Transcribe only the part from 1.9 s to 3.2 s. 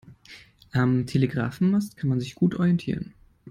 kann man sich gut orientieren.